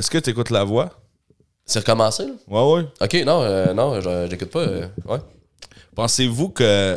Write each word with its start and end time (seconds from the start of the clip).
Est-ce 0.00 0.10
que 0.10 0.16
tu 0.16 0.30
écoutes 0.30 0.48
la 0.48 0.64
voix? 0.64 0.88
C'est 1.66 1.80
recommencé, 1.80 2.24
là? 2.24 2.32
Ouais, 2.48 2.72
ouais. 2.72 2.88
Ok, 3.02 3.22
non, 3.26 3.42
euh, 3.42 3.74
non, 3.74 4.00
j'écoute 4.30 4.48
pas. 4.48 4.60
euh, 4.60 4.86
ouais. 5.06 5.18
Pensez-vous 5.94 6.48
que. 6.48 6.96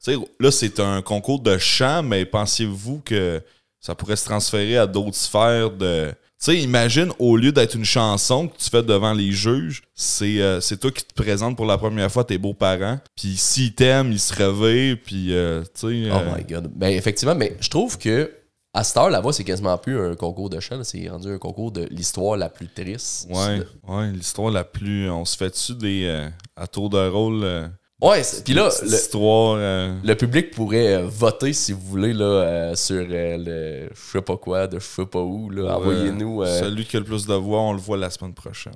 tu 0.00 0.12
sais, 0.12 0.16
là, 0.38 0.52
c'est 0.52 0.78
un 0.78 1.02
concours 1.02 1.40
de 1.40 1.58
chant, 1.58 2.04
mais 2.04 2.24
pensez-vous 2.24 3.02
que 3.04 3.42
ça 3.80 3.96
pourrait 3.96 4.14
se 4.14 4.26
transférer 4.26 4.78
à 4.78 4.86
d'autres 4.86 5.16
sphères 5.16 5.72
de. 5.72 6.10
Tu 6.10 6.14
sais, 6.38 6.56
imagine, 6.58 7.10
au 7.18 7.36
lieu 7.36 7.50
d'être 7.50 7.74
une 7.74 7.84
chanson 7.84 8.46
que 8.46 8.56
tu 8.56 8.70
fais 8.70 8.84
devant 8.84 9.12
les 9.12 9.32
juges, 9.32 9.82
c'est 9.96 10.40
euh, 10.40 10.60
c'est 10.60 10.76
toi 10.76 10.92
qui 10.92 11.02
te 11.02 11.14
présentes 11.14 11.56
pour 11.56 11.66
la 11.66 11.78
première 11.78 12.12
fois 12.12 12.22
tes 12.22 12.38
beaux-parents. 12.38 13.00
Puis 13.16 13.36
s'ils 13.36 13.74
t'aiment, 13.74 14.12
ils 14.12 14.20
se 14.20 14.32
réveillent. 14.32 14.94
Puis, 14.94 15.34
euh, 15.34 15.62
tu 15.74 16.04
sais. 16.04 16.10
Oh 16.12 16.20
my 16.32 16.44
god. 16.44 16.70
Ben, 16.72 16.92
effectivement, 16.92 17.34
mais 17.34 17.56
je 17.58 17.68
trouve 17.68 17.98
que 17.98 18.30
à 18.78 18.84
cette 18.84 18.96
heure, 18.98 19.10
la 19.10 19.20
voix, 19.20 19.32
c'est 19.32 19.44
quasiment 19.44 19.76
plus 19.78 19.98
un 19.98 20.14
concours 20.14 20.50
de 20.50 20.60
chant, 20.60 20.82
c'est 20.84 21.08
rendu 21.08 21.32
un 21.32 21.38
concours 21.38 21.72
de 21.72 21.84
l'histoire 21.90 22.36
la 22.36 22.48
plus 22.48 22.68
triste. 22.68 23.28
Ouais, 23.30 23.62
ouais, 23.88 24.12
l'histoire 24.12 24.50
la 24.50 24.64
plus. 24.64 25.10
On 25.10 25.24
se 25.24 25.36
fait 25.36 25.50
dessus 25.50 25.74
des. 25.74 26.04
euh, 26.04 26.28
à 26.56 26.66
tour 26.66 26.90
de 26.90 27.08
rôle. 27.08 27.42
euh, 27.44 27.66
Ouais, 28.02 28.20
puis 28.44 28.52
là, 28.52 28.68
petite 28.68 28.82
le, 28.82 28.88
histoire. 28.94 29.56
euh, 29.58 29.94
le 30.04 30.14
public 30.14 30.50
pourrait 30.50 30.96
euh, 30.96 31.06
voter, 31.06 31.54
si 31.54 31.72
vous 31.72 31.80
voulez, 31.80 32.12
là, 32.12 32.24
euh, 32.26 32.74
sur 32.74 32.96
euh, 33.08 33.38
le 33.38 33.88
je 33.94 34.10
sais 34.12 34.20
pas 34.20 34.36
quoi, 34.36 34.66
de 34.66 34.78
je 34.78 34.84
sais 34.84 35.06
pas 35.06 35.22
où. 35.22 35.48
Là. 35.48 35.76
Envoyez-nous. 35.78 36.42
euh, 36.42 36.60
Celui 36.60 36.84
qui 36.84 36.96
a 36.98 37.00
le 37.00 37.06
plus 37.06 37.24
de 37.26 37.32
voix, 37.34 37.60
on 37.62 37.72
le 37.72 37.78
voit 37.80 37.96
la 37.96 38.10
semaine 38.10 38.34
prochaine. 38.34 38.74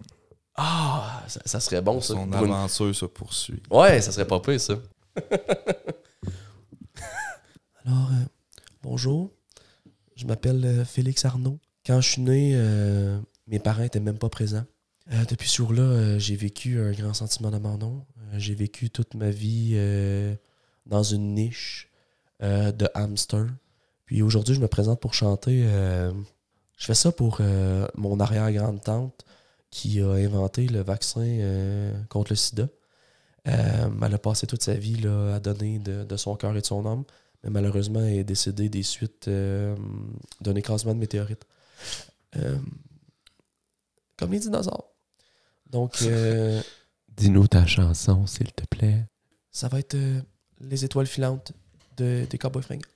Ah, 0.57 1.23
ça, 1.29 1.41
ça 1.45 1.61
serait 1.61 1.83
bon, 1.83 2.01
ça. 2.01 2.15
Son 2.15 2.25
une- 2.27 2.35
aventure 2.35 2.95
se 2.95 3.05
poursuit. 3.05 3.63
Ouais, 3.71 4.01
ça 4.01 4.11
serait 4.13 4.27
pas 4.27 4.41
pire, 4.41 4.59
ça. 4.59 4.75
Alors, 7.85 8.09
euh, 8.13 8.25
bonjour. 8.83 9.31
Je 10.21 10.27
m'appelle 10.27 10.63
euh, 10.67 10.85
Félix 10.85 11.25
Arnaud. 11.25 11.59
Quand 11.87 12.03
je 12.03 12.11
suis 12.11 12.21
né, 12.21 12.53
euh, 12.55 13.19
mes 13.47 13.59
parents 13.59 13.85
étaient 13.85 14.01
même 14.01 14.19
pas 14.19 14.29
présents. 14.29 14.67
Euh, 15.13 15.25
depuis 15.25 15.49
ce 15.49 15.57
jour-là, 15.57 16.19
j'ai 16.19 16.37
vécu 16.37 16.79
un 16.79 16.93
grand 16.93 17.15
sentiment 17.15 17.51
d'abandon. 17.51 18.05
J'ai 18.37 18.55
vécu 18.55 18.91
toute 18.91 19.15
ma 19.15 19.31
vie 19.31 19.75
dans 20.87 21.03
une 21.03 21.35
niche 21.35 21.91
de 22.41 22.89
hamster. 22.95 23.47
Puis 24.05 24.23
aujourd'hui, 24.23 24.55
je 24.55 24.61
me 24.61 24.69
présente 24.69 25.01
pour 25.01 25.15
chanter. 25.15 25.65
je 25.65 26.85
fais 26.85 26.95
ça 26.95 27.11
pour 27.11 27.41
mon 27.97 28.21
arrière-grande-tante 28.21 29.25
qui 29.71 30.01
a 30.01 30.13
inventé 30.13 30.69
le 30.69 30.83
vaccin 30.83 31.93
contre 32.09 32.31
le 32.31 32.37
sida. 32.37 32.69
Elle 33.47 34.15
a 34.15 34.19
passé 34.19 34.47
toute 34.47 34.63
sa 34.63 34.75
vie 34.75 35.05
à 35.35 35.41
donner 35.41 35.81
de 35.81 36.17
son 36.17 36.37
cœur 36.37 36.57
et 36.57 36.61
de 36.61 36.67
son 36.67 36.87
âme 36.87 37.05
mais 37.43 37.51
malheureusement, 37.51 38.01
elle 38.01 38.19
est 38.19 38.25
décédée 38.25 38.69
des 38.69 38.83
suites 38.83 39.29
euh, 39.29 39.75
d'un 40.41 40.55
écrasement 40.55 40.95
de 40.95 41.01
météorite. 41.01 41.47
Euh, 42.37 42.59
comme 44.17 44.33
les 44.33 44.41
dinosaures. 44.41 44.93
Donc, 45.69 46.03
euh, 46.03 46.63
Dis-nous 47.17 47.49
ta 47.49 47.67
chanson, 47.67 48.27
s'il 48.27 48.53
te 48.53 48.65
plaît. 48.67 49.07
ça 49.51 49.69
va 49.69 49.79
être 49.79 49.97
Les 50.61 50.85
étoiles 50.85 51.07
filantes 51.07 51.53
de, 51.97 52.27
des 52.29 52.39
Cowboys 52.39 52.63
fringants. 52.63 52.89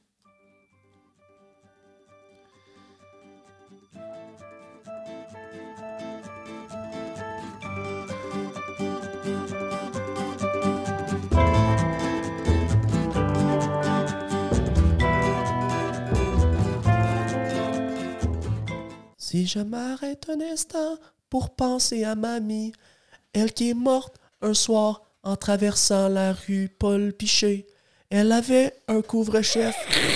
Je 19.47 19.59
m'arrête 19.59 20.31
un 20.31 20.41
instant 20.41 20.97
pour 21.29 21.51
penser 21.51 22.03
à 22.05 22.15
mamie, 22.15 22.73
elle 23.35 23.53
qui 23.53 23.71
est 23.71 23.75
morte 23.75 24.17
un 24.41 24.55
soir 24.55 25.03
en 25.23 25.37
traversant 25.37 26.09
la 26.09 26.33
rue 26.33 26.71
Paul 26.79 27.13
Pichet. 27.13 27.67
Elle 28.09 28.33
avait 28.33 28.73
un 28.89 29.03
couvre-chef, 29.03 29.75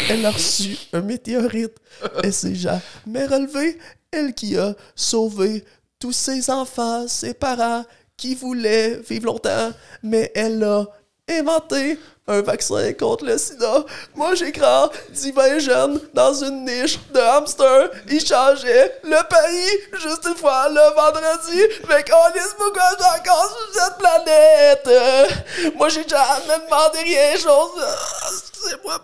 elle 0.08 0.24
a 0.24 0.30
reçu 0.30 0.78
un 0.94 1.02
météorite. 1.02 1.76
Elle 2.22 2.32
s'est 2.32 2.54
jamais 2.54 3.26
relevée, 3.26 3.78
elle 4.10 4.32
qui 4.32 4.56
a 4.56 4.74
sauvé 4.94 5.64
tous 5.98 6.12
ses 6.12 6.50
enfants, 6.50 7.06
ses 7.06 7.34
parents 7.34 7.84
qui 8.16 8.34
voulaient 8.34 8.98
vivre 9.00 9.26
longtemps, 9.26 9.72
mais 10.02 10.32
elle 10.34 10.62
a 10.62 10.86
inventé 11.28 11.98
un 12.28 12.42
vaccin 12.42 12.92
contre 12.92 13.24
le 13.24 13.38
sida. 13.38 13.84
Moi, 14.14 14.34
j'ai 14.34 14.52
grandi 14.52 15.32
ben 15.32 15.58
jeune 15.58 16.00
dans 16.12 16.34
une 16.34 16.64
niche 16.64 16.98
de 17.12 17.18
hamster. 17.18 17.90
Il 18.10 18.24
changeait 18.24 19.00
le 19.02 19.28
pays 19.28 20.00
juste 20.00 20.26
une 20.26 20.36
fois 20.36 20.68
le 20.68 20.94
vendredi. 20.94 21.60
Fait 21.86 22.04
qu'on 22.08 22.28
est 22.34 22.56
pourquoi 22.56 22.90
suis 22.90 23.20
encore 23.20 23.58
sur 23.72 23.82
cette 23.82 23.98
planète. 23.98 25.74
Moi, 25.76 25.88
j'ai 25.88 26.06
jamais 26.06 26.64
demandé 26.66 26.98
rien 27.02 27.36
chose. 27.36 27.82
Excusez-moi. 28.30 29.00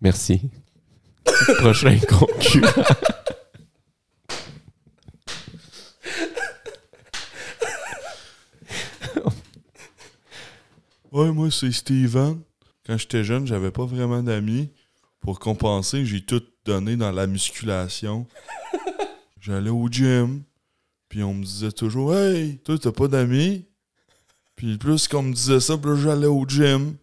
Merci. 0.00 0.50
Prochain 1.58 1.98
concurrent. 2.08 2.82
Ouais, 11.22 11.30
moi, 11.30 11.52
c'est 11.52 11.70
Steven. 11.70 12.40
Quand 12.84 12.98
j'étais 12.98 13.22
jeune, 13.22 13.46
j'avais 13.46 13.70
pas 13.70 13.84
vraiment 13.84 14.24
d'amis. 14.24 14.70
Pour 15.20 15.38
compenser, 15.38 16.04
j'ai 16.04 16.20
tout 16.20 16.42
donné 16.64 16.96
dans 16.96 17.12
la 17.12 17.28
musculation. 17.28 18.26
J'allais 19.40 19.70
au 19.70 19.88
gym. 19.88 20.42
Puis 21.08 21.22
on 21.22 21.34
me 21.34 21.44
disait 21.44 21.70
toujours 21.70 22.12
Hey, 22.12 22.58
toi, 22.58 22.76
t'as 22.76 22.90
pas 22.90 23.06
d'amis? 23.06 23.66
Puis 24.56 24.78
plus 24.78 25.06
qu'on 25.06 25.22
me 25.22 25.32
disait 25.32 25.60
ça, 25.60 25.78
plus 25.78 25.96
j'allais 26.00 26.26
au 26.26 26.44
gym. 26.44 26.96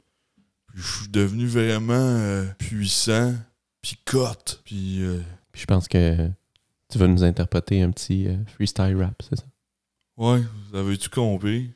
Puis 0.67 0.81
je 0.81 0.97
suis 0.97 1.07
devenu 1.07 1.47
vraiment 1.47 1.93
euh, 1.93 2.45
puissant. 2.57 3.33
Puis 3.81 3.97
cote. 4.03 4.61
Puis 4.65 5.01
euh, 5.01 5.21
Puis 5.53 5.61
je 5.61 5.65
pense 5.65 5.87
que 5.87 6.29
tu 6.89 6.97
vas 6.97 7.07
nous 7.07 7.23
interpréter 7.23 7.81
un 7.81 7.91
petit 7.91 8.27
euh, 8.27 8.35
freestyle 8.47 8.97
rap, 8.97 9.21
c'est 9.29 9.37
ça? 9.37 9.45
Ouais, 10.17 10.41
vous 10.69 10.77
avez 10.77 10.97
tout 10.97 11.09
compris? 11.09 11.71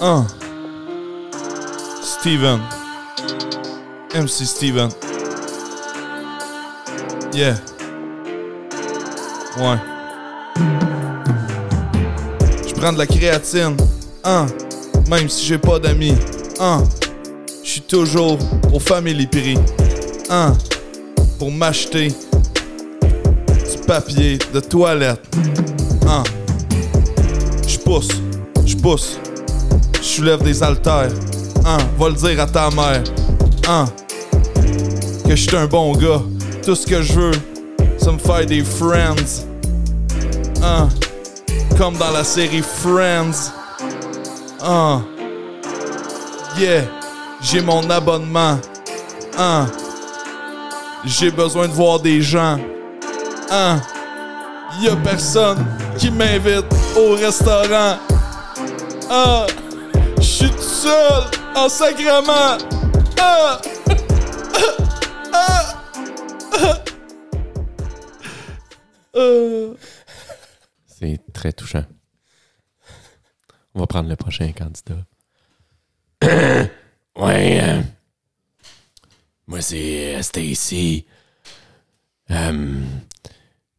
1. 0.00 0.26
Steven. 2.02 2.60
MC 4.14 4.44
Steven. 4.44 4.88
Yeah. 7.32 7.56
Ouais. 9.58 9.78
Je 12.66 12.74
prends 12.74 12.92
de 12.92 12.98
la 12.98 13.06
créatine. 13.06 13.76
1. 14.24 14.46
Même 15.08 15.28
si 15.28 15.46
j'ai 15.46 15.58
pas 15.58 15.78
d'amis. 15.78 16.14
1. 16.60 16.84
Je 17.64 17.70
suis 17.70 17.80
toujours 17.82 18.38
au 18.72 18.78
Family 18.78 19.26
Prix. 19.26 19.58
1. 20.28 20.52
Pour 21.38 21.50
m'acheter 21.50 22.08
du 22.08 23.78
papier 23.86 24.38
de 24.52 24.60
toilette. 24.60 25.20
Hein. 26.06 26.22
Je 27.66 27.78
pousse, 27.78 28.08
je 28.64 28.76
pousse, 28.76 29.18
je 30.02 30.06
soulève 30.08 30.42
des 30.42 30.62
haltères. 30.62 31.12
Hein. 31.64 31.78
Va 31.96 32.08
le 32.08 32.14
dire 32.14 32.40
à 32.40 32.46
ta 32.46 32.68
mère. 32.70 33.02
Hein. 33.68 33.86
Que 35.24 35.36
je 35.36 35.48
suis 35.48 35.56
un 35.56 35.66
bon 35.66 35.92
gars. 35.92 36.22
Tout 36.64 36.74
ce 36.74 36.86
que 36.86 37.00
je 37.00 37.12
veux, 37.12 37.32
c'est 37.96 38.10
me 38.10 38.18
faire 38.18 38.44
des 38.44 38.64
friends. 38.64 39.46
Hein. 40.62 40.88
Comme 41.78 41.96
dans 41.96 42.10
la 42.10 42.24
série 42.24 42.62
Friends. 42.62 43.52
Hein. 44.62 45.02
Yeah. 46.58 46.82
J'ai 47.40 47.60
mon 47.60 47.88
abonnement. 47.88 48.58
Hein. 49.38 49.66
J'ai 51.04 51.30
besoin 51.30 51.68
de 51.68 51.72
voir 51.72 52.00
des 52.00 52.20
gens. 52.20 52.58
Hein. 53.50 53.80
Y 54.80 54.88
a 54.88 54.96
personne 54.96 55.64
qui 55.96 56.10
m'invite 56.10 56.66
au 56.96 57.14
restaurant. 57.14 57.96
Tout 59.08 59.61
en 60.84 61.68
sacrement. 61.68 62.58
Ah. 63.18 63.60
C'est 70.86 71.20
très 71.32 71.52
touchant. 71.52 71.84
On 73.74 73.80
va 73.80 73.86
prendre 73.86 74.08
le 74.08 74.16
prochain 74.16 74.52
candidat. 74.52 75.04
ouais. 77.16 77.60
euh, 77.62 77.82
moi, 79.46 79.60
c'est 79.60 80.16
euh, 80.16 80.22
Stacy. 80.22 81.06
Euh, 82.30 82.80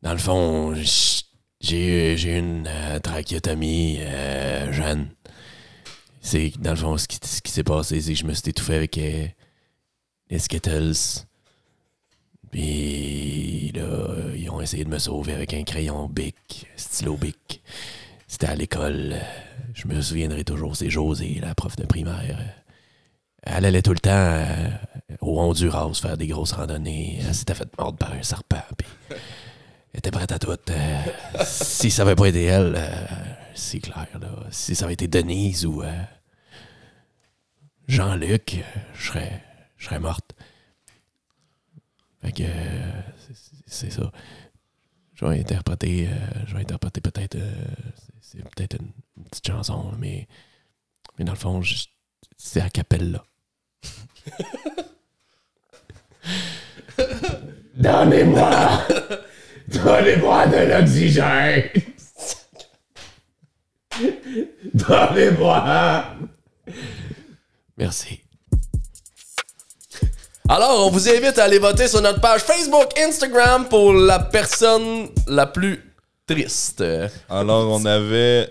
dans 0.01 0.11
le 0.11 0.17
fond, 0.17 0.75
j'ai 0.75 2.17
j'ai 2.17 2.37
une 2.37 2.67
euh, 2.67 2.99
trachéotomie 2.99 3.97
euh, 4.01 4.71
jeune. 4.71 5.09
C'est 6.25 6.53
dans 6.57 6.71
le 6.71 6.77
fond 6.77 6.97
ce 6.97 7.07
qui, 7.07 7.19
ce 7.21 7.41
qui 7.41 7.51
s'est 7.51 7.65
passé, 7.65 7.99
c'est 8.01 8.13
que 8.13 8.19
je 8.19 8.25
me 8.25 8.33
suis 8.33 8.49
étouffé 8.49 8.75
avec 8.75 8.97
euh, 8.97 9.27
les 10.29 10.39
Skittles. 10.39 11.25
Puis 12.49 13.71
là, 13.75 14.07
ils 14.33 14.49
ont 14.49 14.61
essayé 14.61 14.85
de 14.85 14.89
me 14.89 14.99
sauver 14.99 15.33
avec 15.33 15.53
un 15.53 15.63
crayon 15.63 16.07
bic, 16.07 16.65
stylo 16.77 17.17
bic. 17.17 17.61
C'était 18.25 18.47
à 18.47 18.55
l'école. 18.55 19.17
Je 19.73 19.85
me 19.87 20.01
souviendrai 20.01 20.45
toujours, 20.45 20.77
c'est 20.77 20.89
José, 20.89 21.39
la 21.41 21.53
prof 21.55 21.75
de 21.75 21.85
primaire. 21.85 22.39
Elle 23.41 23.65
allait 23.65 23.81
tout 23.81 23.93
le 23.93 23.99
temps 23.99 24.11
euh, 24.13 24.69
au 25.19 25.41
Honduras 25.41 25.93
faire 25.95 26.17
des 26.17 26.27
grosses 26.27 26.53
randonnées. 26.53 27.19
Elle 27.27 27.35
s'était 27.35 27.53
faite 27.53 27.77
mordre 27.77 27.97
par 27.97 28.13
un 28.13 28.23
serpent. 28.23 28.63
Puis 28.77 28.87
elle 29.09 29.97
était 29.97 30.11
prête 30.11 30.31
à 30.31 30.39
tout. 30.39 30.51
Euh, 30.69 31.03
si 31.43 31.91
ça 31.91 32.03
avait 32.03 32.15
pas 32.15 32.29
été 32.29 32.45
elle, 32.45 32.81
c'est 33.55 33.79
clair. 33.79 34.07
Là, 34.21 34.29
si 34.51 34.73
ça 34.73 34.85
avait 34.85 34.93
été 34.93 35.09
Denise 35.09 35.65
ou 35.65 35.83
Jean-Luc, 37.87 38.55
euh, 38.55 38.79
je 38.95 39.07
serais, 39.07 39.43
je 39.77 39.85
serais 39.85 39.99
morte. 39.99 40.33
Fait 42.21 42.31
que 42.31 42.43
euh, 42.43 43.01
c'est- 43.67 43.89
ça. 43.91 44.11
Je 45.15 45.25
vais 45.25 45.39
interpréter, 45.39 46.07
euh, 46.07 46.11
je 46.47 46.53
vais 46.55 46.61
interpréter 46.61 47.01
peut-être, 47.01 47.37
c'est 48.21 48.43
peut-être 48.55 48.77
une, 48.79 48.91
une 49.17 49.23
petite 49.25 49.47
chanson, 49.47 49.91
mais, 49.99 50.27
mais 51.17 51.25
dans 51.25 51.33
le 51.33 51.37
fond, 51.37 51.61
c'est 52.37 52.61
à 52.61 52.69
capella. 52.69 53.23
Donnez-moi, 57.75 58.87
donnez-moi 59.67 60.47
de 60.47 60.57
l'oxygène. 60.69 61.63
Donnez-moi. 64.73 66.05
Merci. 67.77 68.19
Alors, 70.49 70.85
on 70.87 70.89
vous 70.91 71.07
invite 71.09 71.37
à 71.39 71.45
aller 71.45 71.57
voter 71.59 71.87
sur 71.87 72.01
notre 72.01 72.19
page 72.19 72.41
Facebook, 72.41 72.87
Instagram 72.99 73.65
pour 73.69 73.93
la 73.93 74.19
personne 74.19 75.07
la 75.27 75.45
plus 75.47 75.79
triste. 76.27 76.83
Alors, 77.29 77.69
on 77.71 77.85
avait 77.85 78.49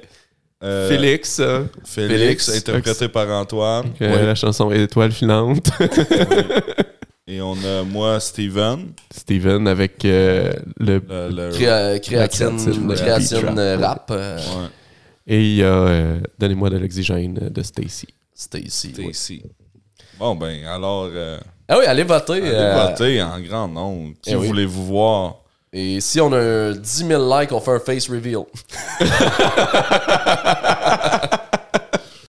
euh, 0.64 0.88
Félix, 0.88 1.38
euh, 1.40 1.64
Félix, 1.84 2.46
Félix. 2.46 2.48
interprété 2.68 3.08
par 3.08 3.28
Antoine. 3.28 3.92
que 3.98 4.04
la 4.04 4.34
chanson 4.34 4.70
Étoile 4.72 5.12
filante. 5.12 5.70
Et 7.28 7.40
on 7.40 7.54
a 7.64 7.82
moi, 7.84 8.18
Steven. 8.20 8.92
Steven 9.14 9.68
avec 9.68 10.04
euh, 10.04 10.52
le 10.78 11.00
Le, 11.08 11.28
le- 11.28 11.50
créatine, 11.52 12.56
créatine, 12.56 13.60
rap. 13.80 14.08
rap. 14.08 14.10
ouais, 14.10 14.36
Et 15.26 15.40
il 15.42 15.54
y 15.56 15.62
a 15.62 15.66
euh, 15.66 16.20
Donnez-moi 16.38 16.70
de 16.70 16.78
l'oxygène 16.78 17.34
de 17.34 17.62
Stacy. 17.62 18.08
Stacy. 18.34 18.92
ici. 19.10 19.42
Bon, 20.18 20.34
ben, 20.34 20.64
alors, 20.66 21.08
euh, 21.12 21.38
Ah 21.68 21.78
oui, 21.78 21.84
allez 21.86 22.02
voter. 22.02 22.34
allez 22.34 22.50
euh, 22.52 22.86
voter 22.88 23.22
en 23.22 23.40
grand 23.40 23.68
nombre. 23.68 24.14
Qui 24.22 24.32
eh 24.32 24.36
oui. 24.36 24.46
voulez-vous 24.48 24.86
voir? 24.86 25.36
Et 25.72 26.00
si 26.00 26.20
on 26.20 26.30
a 26.32 26.38
un 26.38 26.72
10 26.72 27.06
000 27.06 27.40
likes, 27.40 27.52
on 27.52 27.60
fait 27.60 27.70
un 27.70 27.80
face 27.80 28.08
reveal. 28.10 28.44